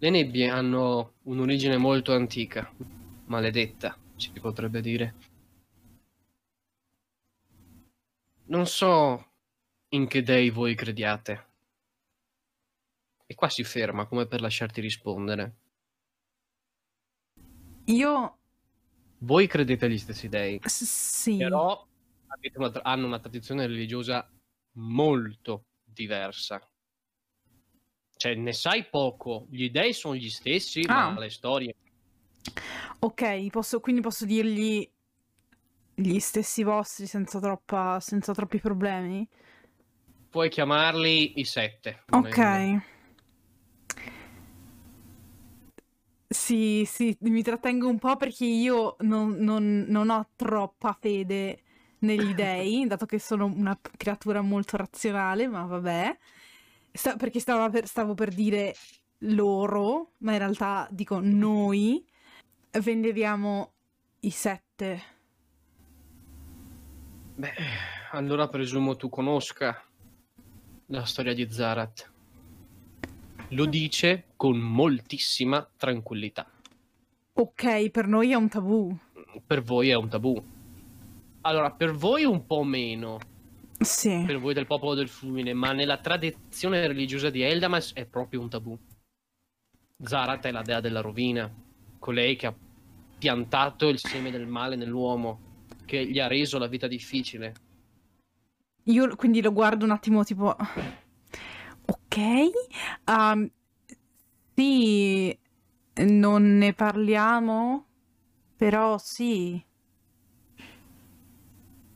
[0.00, 2.72] Le nebbie hanno un'origine molto antica,
[3.26, 5.14] maledetta, si potrebbe dire.
[8.46, 9.26] Non so
[9.88, 11.46] in che dei voi crediate.
[13.26, 15.56] E qua si ferma come per lasciarti rispondere.
[17.86, 18.38] Io
[19.18, 21.36] Voi credete agli stessi dei, s- sì.
[21.38, 21.84] però
[22.56, 24.30] una hanno una tradizione religiosa
[24.76, 26.62] molto diversa.
[28.18, 29.46] Cioè, ne sai poco.
[29.48, 31.12] Gli dei sono gli stessi, Ah.
[31.12, 31.72] ma le storie.
[32.98, 34.88] Ok, posso, quindi posso dirgli
[35.94, 39.26] gli stessi vostri senza, troppa, senza troppi problemi?
[40.30, 42.02] Puoi chiamarli i sette.
[42.10, 42.80] Ok.
[46.30, 51.62] Sì, sì, mi trattengo un po' perché io non, non- non ho troppa fede
[52.00, 56.18] negli dei, dato che sono una creatura molto razionale, ma vabbè.
[56.92, 58.74] Sta- perché stavo per, stavo per dire
[59.18, 62.04] loro, ma in realtà dico noi
[62.70, 63.72] veneriamo
[64.20, 65.02] i sette.
[67.34, 67.52] Beh,
[68.12, 69.80] allora presumo tu conosca
[70.86, 72.10] la storia di Zarat.
[73.50, 76.50] Lo dice con moltissima tranquillità.
[77.34, 78.96] Ok, per noi è un tabù.
[79.46, 80.42] Per voi è un tabù.
[81.42, 83.18] Allora, per voi un po' meno,
[83.80, 84.24] Sì.
[84.26, 88.48] per voi del popolo del fulmine, ma nella tradizione religiosa di Eldamas è proprio un
[88.48, 88.76] tabù.
[90.00, 91.52] Zarat è la dea della rovina,
[91.98, 92.54] colei che ha
[93.18, 97.54] piantato il seme del male nell'uomo, che gli ha reso la vita difficile.
[98.84, 100.56] Io quindi lo guardo un attimo tipo...
[101.90, 102.18] Ok,
[103.06, 103.50] um,
[104.54, 105.38] sì,
[105.94, 107.86] non ne parliamo,
[108.56, 109.64] però sì.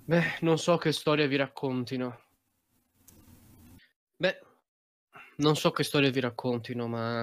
[0.05, 2.25] Beh, non so che storia vi raccontino.
[4.17, 4.41] Beh,
[5.37, 7.21] non so che storia vi raccontino, ma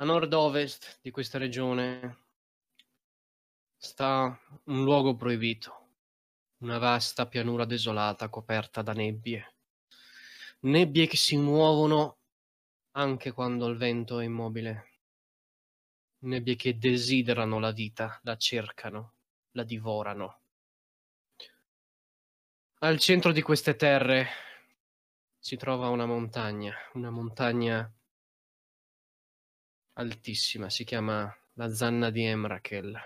[0.00, 2.26] a nord-ovest di questa regione
[3.76, 5.90] sta un luogo proibito,
[6.62, 9.54] una vasta pianura desolata coperta da nebbie.
[10.62, 12.18] Nebbie che si muovono
[12.96, 14.86] anche quando il vento è immobile.
[16.24, 19.14] Nebbie che desiderano la vita, la cercano,
[19.52, 20.40] la divorano.
[22.80, 24.28] Al centro di queste terre
[25.36, 27.92] si trova una montagna, una montagna
[29.94, 32.96] altissima, si chiama la Zanna di Emrakel.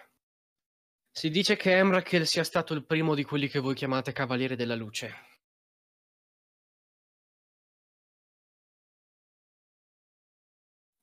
[1.10, 4.74] Si dice che Emrakel sia stato il primo di quelli che voi chiamate Cavaliere della
[4.74, 5.14] Luce.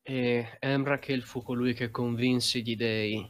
[0.04, 3.28] E Emrakel fu colui che convinse gli dei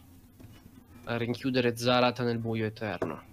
[1.05, 3.28] a rinchiudere Zarat nel buio eterno.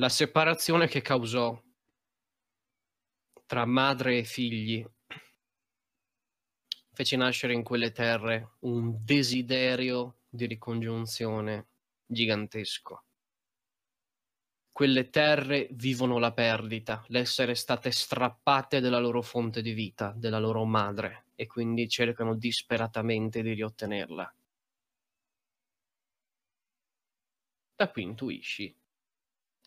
[0.00, 1.62] La separazione che causò
[3.44, 4.82] tra madre e figli
[6.94, 11.68] fece nascere in quelle terre un desiderio di ricongiunzione
[12.06, 13.04] gigantesco.
[14.72, 20.64] Quelle terre vivono la perdita, l'essere state strappate della loro fonte di vita, della loro
[20.64, 24.34] madre, e quindi cercano disperatamente di riottenerla.
[27.76, 28.79] Da qui intuisci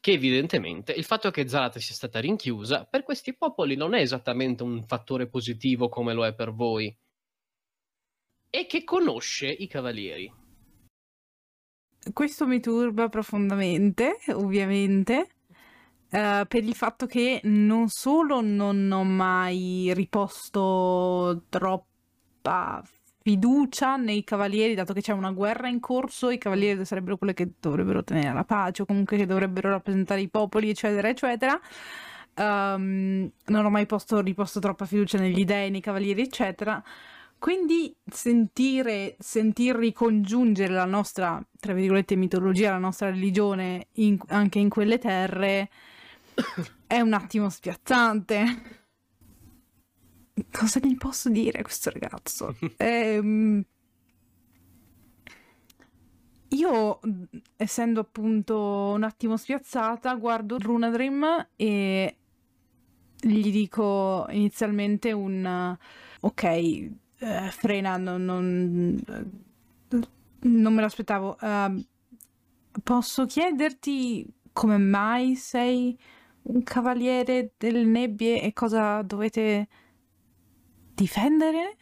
[0.03, 4.61] che evidentemente il fatto che Zarat sia stata rinchiusa per questi popoli non è esattamente
[4.61, 6.93] un fattore positivo come lo è per voi.
[8.49, 10.29] E che conosce i cavalieri.
[12.11, 15.35] Questo mi turba profondamente, ovviamente,
[16.09, 22.83] eh, per il fatto che non solo non ho mai riposto troppa
[23.23, 27.51] fiducia nei cavalieri, dato che c'è una guerra in corso, i cavalieri sarebbero quelli che
[27.59, 31.59] dovrebbero tenere la pace o comunque che dovrebbero rappresentare i popoli, eccetera, eccetera.
[32.35, 36.83] Ehm, non ho mai posto, riposto troppa fiducia negli dei, nei cavalieri, eccetera.
[37.39, 44.69] Quindi sentire, sentir ricongiungere la nostra, tra virgolette, mitologia, la nostra religione in- anche in
[44.69, 45.69] quelle terre
[46.87, 48.82] è un attimo spiazzante.
[50.51, 52.55] Cosa gli posso dire a questo ragazzo?
[52.77, 53.63] Ehm,
[56.49, 56.99] io,
[57.55, 62.17] essendo appunto un attimo spiazzata, guardo Runadrim e
[63.19, 65.77] gli dico inizialmente un
[66.19, 66.91] ok, eh,
[67.51, 69.03] frena, non, non,
[70.41, 71.37] non me l'aspettavo.
[71.39, 71.83] Ehm,
[72.83, 75.97] posso chiederti come mai sei
[76.43, 79.67] un cavaliere delle nebbie e cosa dovete
[80.93, 81.77] difendere?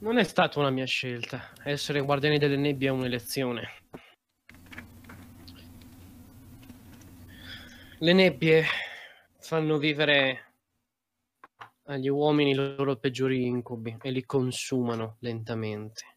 [0.00, 1.52] Non è stata una mia scelta.
[1.62, 3.68] Essere guardiani delle nebbie è un'elezione.
[7.98, 8.64] Le nebbie
[9.38, 10.54] fanno vivere
[11.84, 16.16] agli uomini i loro peggiori incubi e li consumano lentamente.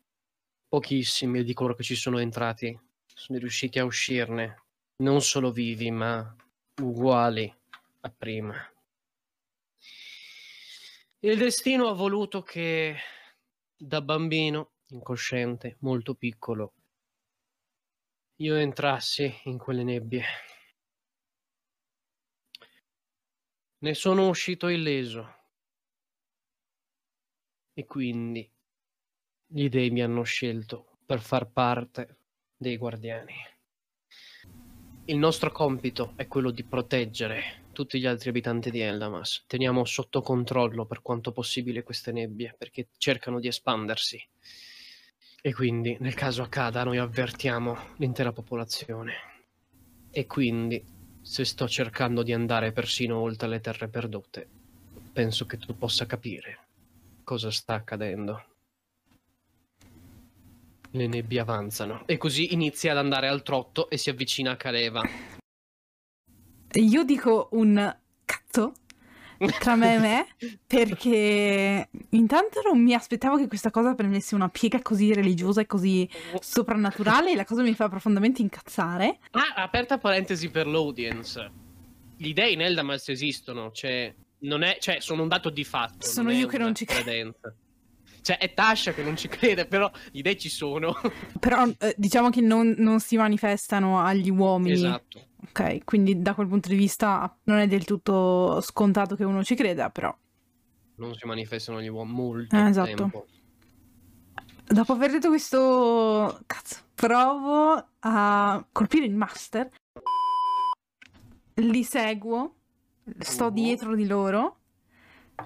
[0.68, 4.64] Pochissimi di coloro che ci sono entrati sono riusciti a uscirne,
[5.04, 6.36] non solo vivi, ma
[6.82, 7.54] uguali
[8.02, 8.75] a prima.
[11.26, 12.96] Il destino ha voluto che
[13.76, 16.74] da bambino, incosciente, molto piccolo,
[18.36, 20.24] io entrassi in quelle nebbie.
[23.80, 25.36] Ne sono uscito illeso.
[27.74, 28.48] E quindi
[29.48, 32.20] gli dei mi hanno scelto per far parte
[32.56, 33.34] dei guardiani.
[35.06, 39.44] Il nostro compito è quello di proteggere tutti gli altri abitanti di Eldamas.
[39.46, 44.26] Teniamo sotto controllo per quanto possibile queste nebbie, perché cercano di espandersi.
[45.42, 49.14] E quindi, nel caso accada, noi avvertiamo l'intera popolazione.
[50.10, 50.82] E quindi,
[51.22, 54.48] se sto cercando di andare persino oltre le terre perdute,
[55.12, 56.60] penso che tu possa capire
[57.26, 58.46] cosa sta accadendo.
[60.92, 65.35] Le nebbie avanzano e così inizia ad andare al trotto e si avvicina a Caleva.
[66.76, 67.96] Io dico un
[68.26, 68.74] cazzo
[69.60, 70.28] tra me e me
[70.66, 76.10] perché intanto non mi aspettavo che questa cosa prendesse una piega così religiosa e così
[76.40, 79.20] soprannaturale e la cosa mi fa profondamente incazzare.
[79.32, 81.52] Ah, aperta parentesi per l'audience.
[82.18, 86.06] Gli dei in Eldamas esistono, cioè, non è, cioè sono un dato di fatto.
[86.06, 87.36] Sono io che non ci credo.
[88.22, 90.96] Cioè, è Tasha che non ci crede, però gli dei ci sono.
[91.40, 94.74] Però eh, diciamo che non, non, si manifestano agli uomini.
[94.74, 95.28] Esatto.
[95.50, 99.56] Ok, quindi da quel punto di vista non è del tutto scontato che uno ci
[99.56, 100.16] creda, però.
[100.96, 102.96] Non si manifestano agli uomini molto eh, esatto.
[102.96, 103.26] tempo.
[104.66, 109.70] Dopo aver detto questo, cazzo, provo a colpire il master.
[111.56, 112.56] Li seguo,
[113.20, 113.50] sto oh.
[113.52, 114.58] dietro di loro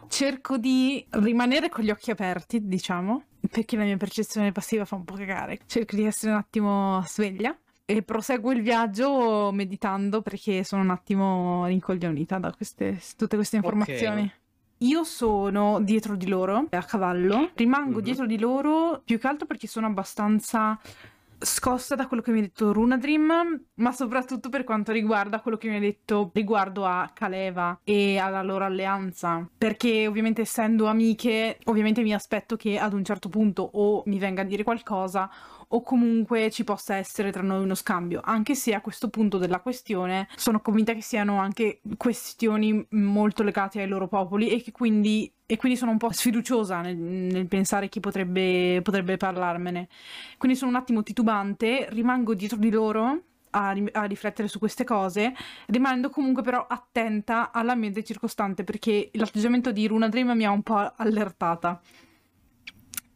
[0.07, 5.03] cerco di rimanere con gli occhi aperti, diciamo, perché la mia percezione passiva fa un
[5.03, 5.59] po' cagare.
[5.65, 7.57] Cerco di essere un attimo sveglia
[7.89, 14.21] e proseguo il viaggio meditando perché sono un attimo rincoglionita da queste, tutte queste informazioni.
[14.21, 14.87] Okay.
[14.89, 18.03] Io sono dietro di loro, a cavallo, rimango mm-hmm.
[18.03, 20.79] dietro di loro più che altro perché sono abbastanza
[21.39, 25.69] scossa da quello che mi ha detto Runadream, ma soprattutto per quanto riguarda quello che
[25.69, 29.49] mi ha detto riguardo a Kaleva e alla loro alleanza.
[29.57, 34.43] Perché ovviamente essendo amiche, ovviamente mi aspetto che ad un certo punto o mi venga
[34.43, 35.27] a dire qualcosa
[35.71, 39.59] o comunque ci possa essere tra noi uno scambio, anche se a questo punto della
[39.59, 45.31] questione sono convinta che siano anche questioni molto legate ai loro popoli e che quindi
[45.51, 49.87] e quindi sono un po' sfiduciosa nel, nel pensare chi potrebbe, potrebbe, parlarmene.
[50.37, 55.33] Quindi sono un attimo titubante, rimango dietro di loro a, a, riflettere su queste cose,
[55.67, 60.93] rimanendo comunque però attenta all'ambiente circostante perché l'atteggiamento di Runa Dream mi ha un po'
[60.95, 61.81] allertata.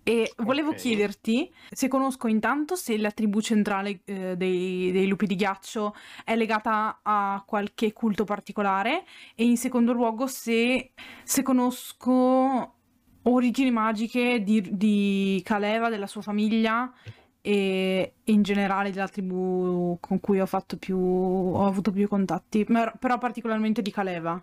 [0.03, 0.81] E volevo okay.
[0.81, 5.95] chiederti se conosco intanto se la tribù centrale eh, dei, dei, lupi di ghiaccio
[6.25, 10.91] è legata a qualche culto particolare e in secondo luogo se,
[11.23, 12.75] se conosco
[13.23, 16.91] origini magiche di, di Kaleva, della sua famiglia
[17.39, 20.47] e in generale della tribù con cui ho,
[20.79, 24.41] più, ho avuto più contatti, però particolarmente di Kaleva.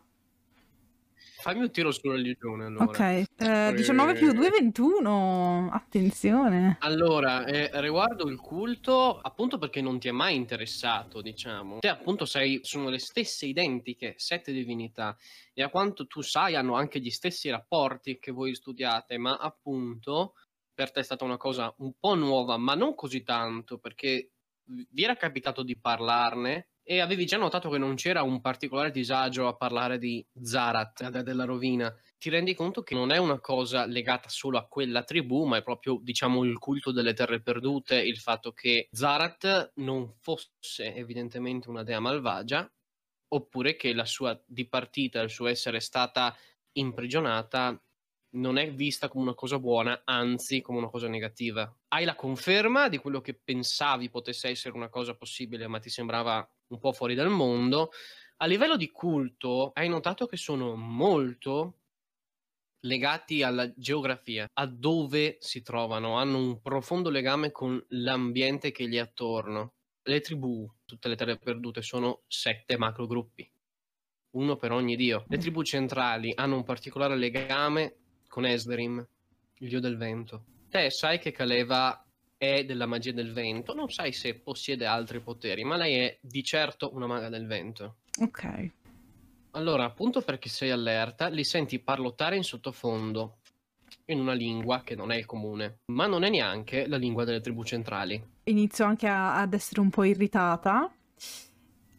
[1.41, 2.85] Fammi un tiro sulla religione allora.
[2.85, 5.71] Ok, eh, 19 più 2, 21.
[5.73, 6.77] Attenzione.
[6.81, 11.79] Allora, eh, riguardo il culto, appunto perché non ti è mai interessato, diciamo.
[11.79, 15.17] Te appunto sei, sono le stesse identiche, sette divinità.
[15.55, 20.35] E a quanto tu sai hanno anche gli stessi rapporti che voi studiate, ma appunto
[20.75, 24.33] per te è stata una cosa un po' nuova, ma non così tanto, perché
[24.65, 29.47] vi era capitato di parlarne e avevi già notato che non c'era un particolare disagio
[29.47, 31.95] a parlare di Zarat, della rovina.
[32.19, 35.63] Ti rendi conto che non è una cosa legata solo a quella tribù, ma è
[35.63, 41.85] proprio, diciamo, il culto delle terre perdute, il fatto che Zarat non fosse evidentemente una
[41.85, 42.69] dea malvagia,
[43.29, 46.37] oppure che la sua dipartita, il suo essere stata
[46.73, 47.81] imprigionata,
[48.33, 51.73] non è vista come una cosa buona, anzi come una cosa negativa.
[51.87, 56.45] Hai la conferma di quello che pensavi potesse essere una cosa possibile, ma ti sembrava
[56.71, 57.91] un po' fuori dal mondo.
[58.39, 61.77] A livello di culto, hai notato che sono molto
[62.81, 68.97] legati alla geografia, a dove si trovano, hanno un profondo legame con l'ambiente che gli
[68.97, 69.75] è attorno.
[70.03, 73.51] Le tribù, tutte le terre perdute, sono sette macrogruppi,
[74.37, 75.25] uno per ogni dio.
[75.29, 77.97] Le tribù centrali hanno un particolare legame
[78.27, 79.07] con Esderim,
[79.59, 80.45] il dio del vento.
[80.71, 82.03] Te sai che Kaleva
[82.41, 86.43] è della magia del vento, non sai se possiede altri poteri, ma lei è di
[86.43, 87.97] certo una maga del vento.
[88.19, 88.71] Ok.
[89.51, 93.41] Allora, appunto perché sei allerta, li senti parlottare in sottofondo
[94.07, 97.43] in una lingua che non è il comune, ma non è neanche la lingua delle
[97.43, 98.25] tribù centrali.
[98.45, 100.91] Inizio anche a- ad essere un po' irritata,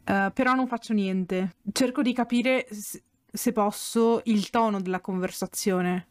[0.05, 1.57] eh, però non faccio niente.
[1.71, 6.07] Cerco di capire se posso il tono della conversazione.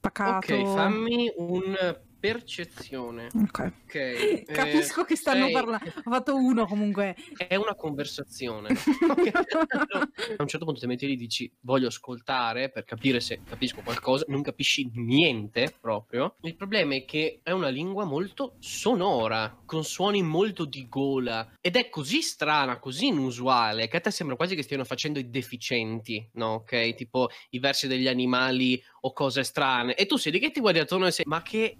[0.00, 0.52] Pacato.
[0.54, 2.02] Ok, fammi un
[2.32, 3.28] percezione.
[3.34, 3.72] Ok.
[3.84, 3.94] Ok.
[3.94, 5.92] eh, Capisco che stanno sei- parlando.
[6.04, 7.14] Ho fatto uno comunque.
[7.36, 8.68] È una conversazione.
[8.74, 13.82] A un certo punto ti metti lì e dici voglio ascoltare per capire se capisco
[13.82, 16.36] qualcosa, non capisci niente proprio.
[16.42, 21.76] Il problema è che è una lingua molto sonora, con suoni molto di gola ed
[21.76, 26.26] è così strana, così inusuale che a te sembra quasi che stiano facendo i deficienti,
[26.34, 26.54] no?
[26.54, 26.94] Ok?
[26.94, 30.78] Tipo i versi degli animali o cose strane e tu sei lì che ti guardi
[30.78, 31.78] attorno e sei ma che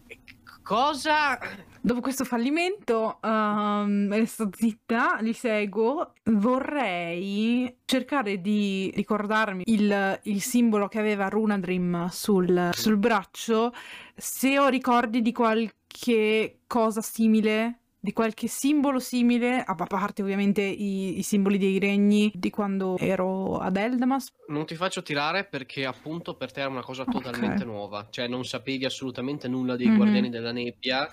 [0.64, 1.38] cosa?
[1.80, 6.14] Dopo questo fallimento, ehm, resto zitta, li seguo.
[6.25, 13.73] Vorrei cercare di ricordarmi il, il simbolo che aveva Runadrim sul, sul braccio,
[14.16, 21.18] se ho ricordi di qualche cosa simile, di qualche simbolo simile, a parte ovviamente i,
[21.18, 24.26] i simboli dei regni di quando ero ad Eldamas.
[24.49, 27.66] Non ti faccio tirare perché appunto per te era una cosa totalmente Ok.
[27.66, 29.96] nuova, cioè non sapevi assolutamente nulla dei Mhm.
[29.96, 31.08] guardiani della nebbia.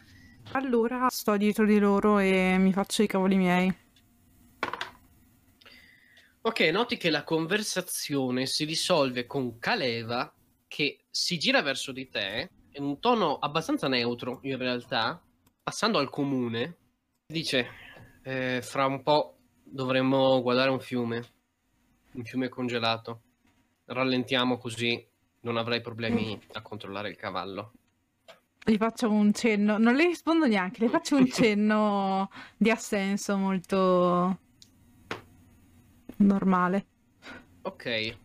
[0.51, 3.73] Allora sto dietro di loro e mi faccio i cavoli miei.
[6.43, 10.33] Ok, noti che la conversazione si risolve con Caleva
[10.67, 15.23] che si gira verso di te in un tono abbastanza neutro in realtà,
[15.61, 16.79] passando al comune,
[17.31, 17.67] dice
[18.23, 21.25] "Eh, fra un po' dovremmo guardare un fiume,
[22.13, 23.21] un fiume congelato.
[23.85, 25.07] Rallentiamo così
[25.41, 27.71] non avrai problemi a controllare il cavallo.
[28.63, 34.37] Gli faccio un cenno, non le rispondo neanche, le faccio un cenno di assenso molto
[36.17, 36.85] normale.
[37.63, 38.17] Ok,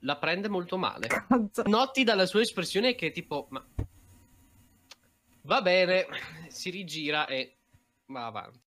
[0.00, 1.06] la prende molto male.
[1.06, 1.62] Cazzo.
[1.66, 3.64] Noti dalla sua espressione che tipo, ma
[5.42, 6.06] va bene,
[6.48, 7.55] si rigira e
[8.06, 8.64] va avanti.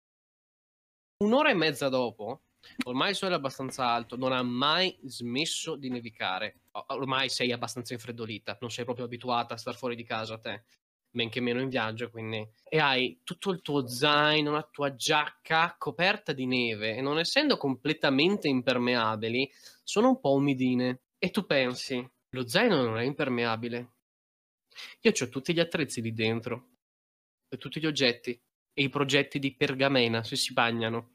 [1.17, 2.43] Un'ora e mezza dopo,
[2.85, 6.61] ormai il sole è abbastanza alto, non ha mai smesso di nevicare.
[6.87, 10.63] Ormai sei abbastanza infreddolita, non sei proprio abituata a star fuori di casa te,
[11.11, 12.45] men che meno in viaggio, quindi...
[12.63, 17.55] E hai tutto il tuo zaino, la tua giacca coperta di neve e non essendo
[17.55, 19.49] completamente impermeabili,
[19.83, 21.03] sono un po' umidine.
[21.17, 23.93] E tu pensi, lo zaino non è impermeabile.
[24.99, 26.71] Io ho tutti gli attrezzi lì dentro,
[27.47, 28.37] e tutti gli oggetti,
[28.75, 31.13] e i progetti di pergamena se si bagnano.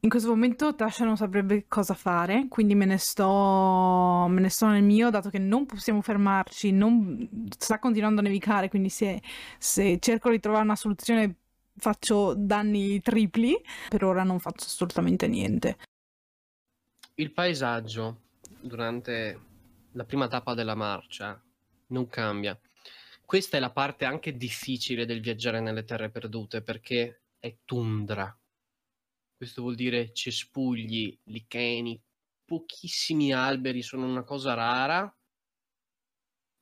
[0.00, 4.68] In questo momento Tasha non saprebbe cosa fare, quindi me ne sto, me ne sto
[4.68, 7.28] nel mio, dato che non possiamo fermarci, non...
[7.58, 9.20] sta continuando a nevicare, quindi se,
[9.58, 11.34] se cerco di trovare una soluzione
[11.78, 13.60] faccio danni tripli.
[13.88, 15.78] Per ora non faccio assolutamente niente.
[17.14, 18.20] Il paesaggio
[18.60, 19.40] durante
[19.92, 21.42] la prima tappa della marcia
[21.88, 22.56] non cambia.
[23.28, 28.34] Questa è la parte anche difficile del viaggiare nelle terre perdute perché è tundra.
[29.36, 32.02] Questo vuol dire cespugli, licheni,
[32.42, 35.14] pochissimi alberi, sono una cosa rara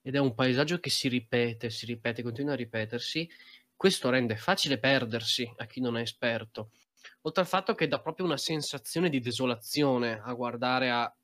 [0.02, 3.30] ed è un paesaggio che si ripete, si ripete, continua a ripetersi.
[3.76, 6.72] Questo rende facile perdersi a chi non è esperto.
[7.20, 11.16] Oltre al fatto che dà proprio una sensazione di desolazione a guardare a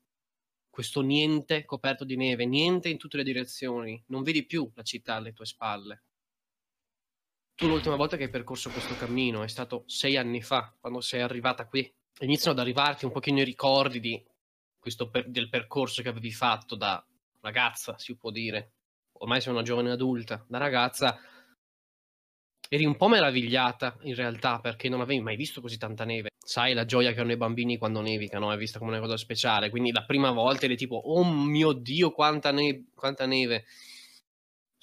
[0.73, 5.13] questo niente coperto di neve, niente in tutte le direzioni, non vedi più la città
[5.13, 6.01] alle tue spalle.
[7.53, 11.21] Tu l'ultima volta che hai percorso questo cammino è stato sei anni fa, quando sei
[11.21, 11.87] arrivata qui.
[12.21, 14.25] Iniziano ad arrivarti un pochino i ricordi di
[14.79, 17.05] questo per- del percorso che avevi fatto da
[17.41, 18.71] ragazza, si può dire.
[19.19, 21.19] Ormai sei una giovane adulta, da ragazza
[22.67, 26.32] eri un po' meravigliata in realtà perché non avevi mai visto così tanta neve.
[26.43, 28.51] Sai la gioia che hanno i bambini quando nevica, no?
[28.51, 29.69] È vista come una cosa speciale.
[29.69, 33.65] Quindi la prima volta eri tipo, oh mio Dio, quanta, ne- quanta neve.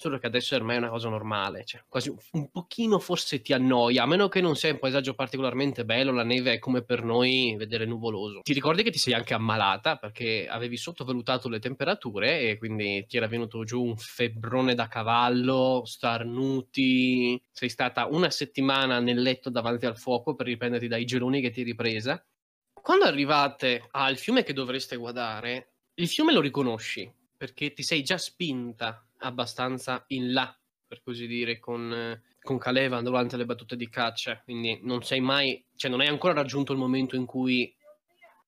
[0.02, 4.04] Solo che adesso ormai è una cosa normale, cioè quasi un- pochino forse ti annoia,
[4.04, 7.54] a meno che non sia un paesaggio particolarmente bello, la neve è come per noi
[7.58, 8.40] vedere nuvoloso.
[8.42, 13.18] Ti ricordi che ti sei anche ammalata perché avevi sottovalutato le temperature e quindi ti
[13.18, 19.84] era venuto giù un febbrone da cavallo, starnuti, sei stata una settimana nel letto davanti
[19.84, 22.26] al fuoco per riprenderti dai geloni che ti ripresa.
[22.72, 28.16] Quando arrivate al fiume che dovreste guardare, il fiume lo riconosci perché ti sei già
[28.16, 30.54] spinta abbastanza in là,
[30.86, 34.40] per così dire, con, eh, con Caleva durante le battute di caccia.
[34.42, 37.74] Quindi non sei mai, cioè non hai ancora raggiunto il momento in cui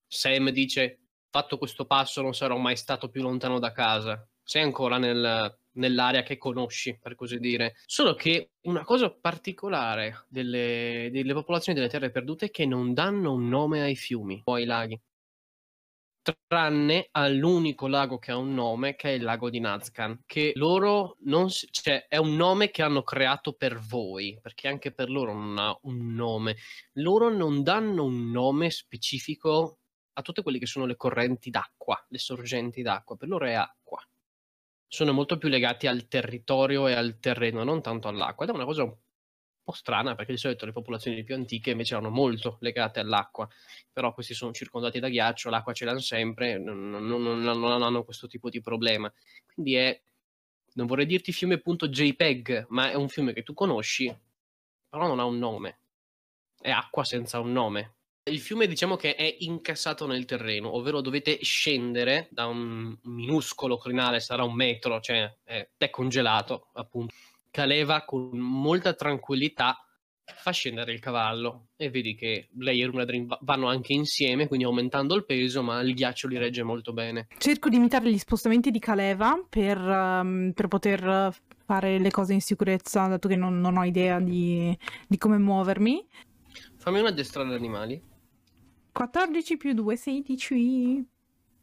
[0.07, 0.99] Sam dice
[1.31, 4.27] fatto questo passo non sarò mai stato più lontano da casa.
[4.43, 7.75] Sei ancora nel nell'area che conosci, per così dire.
[7.87, 13.33] Solo che una cosa particolare delle, delle popolazioni delle terre perdute è che non danno
[13.33, 15.01] un nome ai fiumi o ai laghi
[16.47, 21.17] tranne all'unico lago che ha un nome, che è il lago di Nazcan, che loro
[21.21, 25.33] non si, cioè è un nome che hanno creato per voi, perché anche per loro
[25.33, 26.57] non ha un nome.
[26.95, 29.79] Loro non danno un nome specifico
[30.15, 34.01] a tutte quelle che sono le correnti d'acqua, le sorgenti d'acqua, per loro è acqua.
[34.87, 38.45] Sono molto più legati al territorio e al terreno, non tanto all'acqua.
[38.45, 38.95] Ed è una cosa un
[39.63, 43.49] po' strana perché di solito le popolazioni più antiche invece erano molto legate all'acqua,
[43.93, 48.05] però questi sono circondati da ghiaccio, l'acqua ce l'hanno sempre, non, non, non, non hanno
[48.05, 49.13] questo tipo di problema.
[49.53, 50.01] Quindi è,
[50.75, 54.15] non vorrei dirti fiume.jpeg, ma è un fiume che tu conosci,
[54.89, 55.79] però non ha un nome.
[56.61, 57.95] È acqua senza un nome.
[58.25, 64.21] Il fiume diciamo che è incassato nel terreno, ovvero dovete scendere da un minuscolo crinale,
[64.21, 67.13] sarà un metro, cioè è, è congelato appunto
[67.53, 69.77] Caleva con molta tranquillità
[70.25, 75.15] fa scendere il cavallo e vedi che lei e Runadrin vanno anche insieme, quindi aumentando
[75.15, 77.27] il peso, ma il ghiaccio li regge molto bene.
[77.37, 82.41] Cerco di imitare gli spostamenti di Caleva per, um, per poter fare le cose in
[82.41, 86.07] sicurezza, dato che non, non ho idea di, di, come muovermi.
[86.79, 88.01] Fammi una destra ad animali.
[88.93, 91.07] 14 più 2, 16.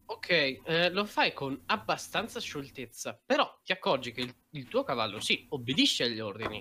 [0.05, 5.19] Ok, eh, lo fai con abbastanza scioltezza, però ti accorgi che il, il tuo cavallo,
[5.19, 6.59] sì, obbedisce agli ordini,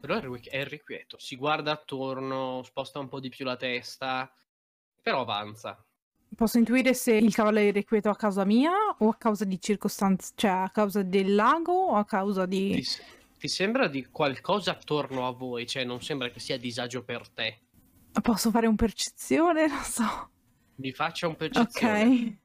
[0.00, 1.18] però è irrequieto.
[1.18, 4.30] Si guarda attorno, sposta un po' di più la testa,
[5.00, 5.82] però avanza.
[6.34, 10.32] Posso intuire se il cavallo è irrequieto a causa mia o a causa di circostanze,
[10.34, 12.72] cioè a causa del lago o a causa di...
[12.72, 13.02] Ti,
[13.38, 17.60] ti sembra di qualcosa attorno a voi, cioè non sembra che sia disagio per te.
[18.20, 19.66] Posso fare un percezione?
[19.68, 20.30] Non so.
[20.76, 22.02] Mi faccia un percezione.
[22.02, 22.42] Ok.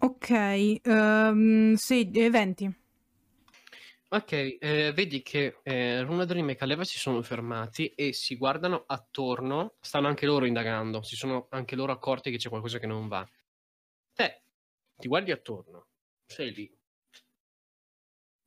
[0.00, 2.76] Ok, um, sì, 20.
[4.10, 9.76] Ok, eh, vedi che eh, Runadrim e Kaleva si sono fermati e si guardano attorno,
[9.80, 13.28] stanno anche loro indagando, si sono anche loro accorti che c'è qualcosa che non va.
[14.14, 14.44] Te
[14.96, 15.88] ti guardi attorno,
[16.24, 16.78] sei lì.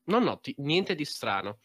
[0.05, 1.59] Non noti niente di strano.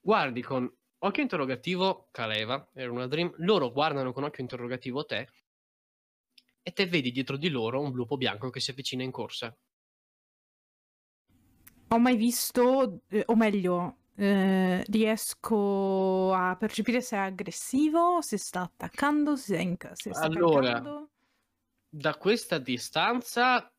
[0.00, 5.28] Guardi con occhio interrogativo Kaleva e Runadrim, loro guardano con occhio interrogativo te
[6.62, 9.56] e te vedi dietro di loro un lupo bianco che si avvicina in corsa.
[11.88, 18.62] Ho mai visto, eh, o meglio, eh, riesco a percepire se è aggressivo, se sta
[18.62, 21.06] attaccando, se, in, se sta allora,
[21.88, 23.72] da questa distanza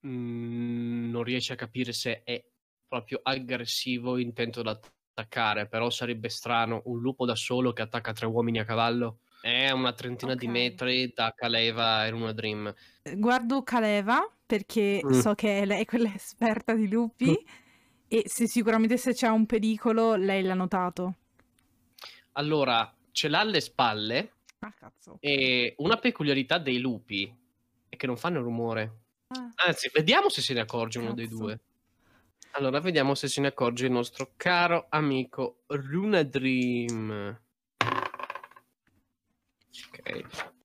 [0.00, 2.44] mh, mm, non riesci a capire se è
[2.86, 4.66] proprio aggressivo, intento ad
[5.14, 9.20] attaccare, però sarebbe strano un lupo da solo che attacca tre uomini a cavallo.
[9.40, 12.72] È una trentina di metri da Kaleva e una Dream.
[13.16, 14.20] Guardo Kaleva
[14.52, 15.12] perché Mm.
[15.20, 17.34] so che lei è quella esperta di lupi Mm.
[18.06, 21.14] e se sicuramente se c'è un pericolo lei l'ha notato.
[22.32, 25.16] Allora, ce l'ha alle spalle Ah, cazzo.
[25.20, 27.34] e una peculiarità dei lupi
[27.88, 28.98] è che non fanno rumore.
[29.28, 31.58] Ah, Anzi, vediamo se se ne accorge uno dei due.
[32.52, 37.40] Allora, vediamo se se ne accorge il nostro caro amico Runa Dream.
[39.88, 40.60] Ok.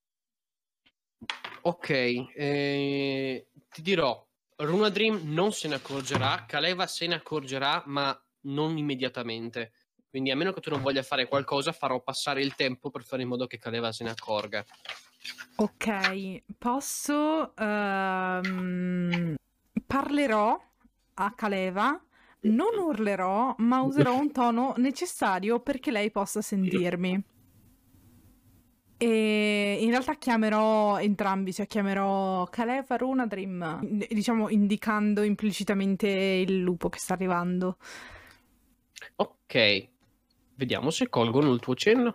[1.68, 4.26] Ok, eh, ti dirò,
[4.56, 9.74] Runa Dream non se ne accorgerà, Kaleva se ne accorgerà, ma non immediatamente.
[10.10, 13.24] Quindi a meno che tu non voglia fare qualcosa, farò passare il tempo per fare
[13.24, 14.64] in modo che Kaleva se ne accorga.
[15.58, 17.54] Ok, posso...
[17.58, 19.36] Um,
[19.86, 20.58] parlerò
[21.16, 22.02] a Kaleva,
[22.44, 27.36] non urlerò, ma userò un tono necessario perché lei possa sentirmi.
[29.00, 36.90] E in realtà chiamerò entrambi, cioè chiamerò Caleb, Aruna, Dream, diciamo indicando implicitamente il lupo
[36.90, 37.78] che sta arrivando.
[39.18, 39.88] Ok,
[40.56, 42.14] vediamo se colgono il tuo cenno.